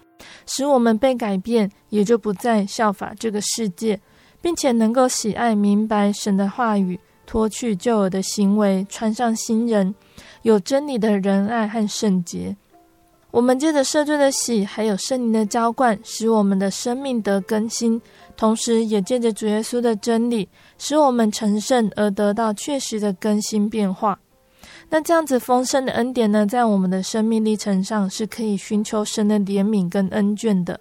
[0.46, 4.00] 使我们被改变，也就不再效法这个世界，
[4.42, 9.96] 并且能够喜爱明白神的话语，脱去旧有的行为，穿上新人，
[10.42, 12.58] 有真理的仁爱和圣洁。
[13.32, 17.98] 我们借着赦罪的喜，还有圣灵的浇灌，使我们的生命得更新；
[18.32, 24.20] 同时，也借着主耶稣的真理，使我们成圣而得到确实的更新变化。
[24.90, 30.80] 那这样子丰盛的恩典呢，在我们的生命历程上是可以寻求神的怜悯跟恩眷的。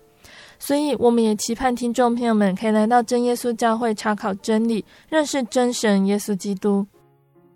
[0.59, 6.87] 所以，我们也期盼听众朋友们可以来到真耶稣教会查考真理，认识真神耶稣基督。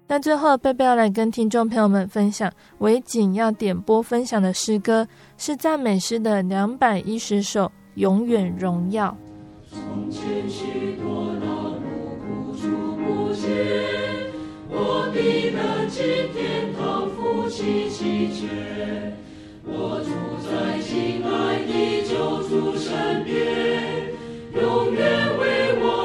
[0.06, 9.14] 那最后，贝贝要来跟听众朋友们分享，维景要点播分享的诗歌是赞美诗的两百一十首《永远荣耀》。
[9.74, 12.62] 从前许多劳碌苦楚
[12.94, 13.50] 不见，
[14.70, 15.58] 我必得
[15.90, 19.18] 进天堂福气齐全。
[19.66, 20.08] 我住
[20.46, 21.72] 在亲爱的
[22.06, 22.14] 救
[22.44, 24.14] 主身边，
[24.54, 25.02] 永远
[25.40, 25.42] 为
[25.82, 26.03] 我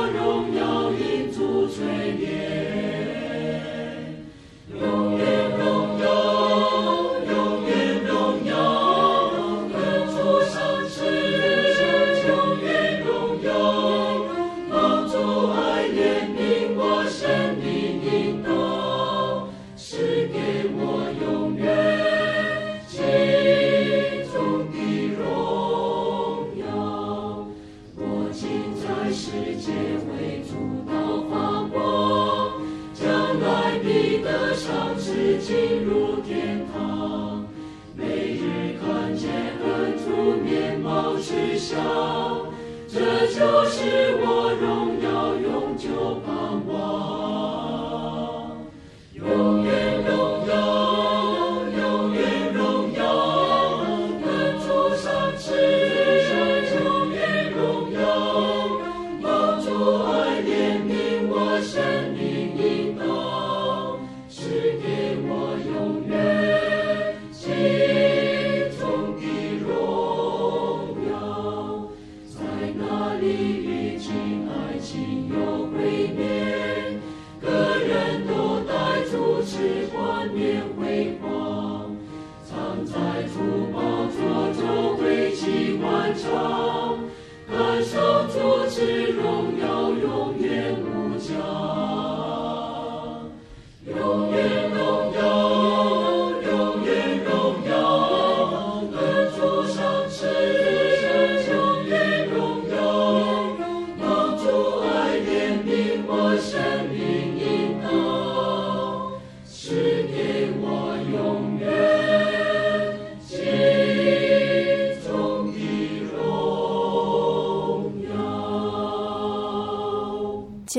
[43.89, 44.18] 亲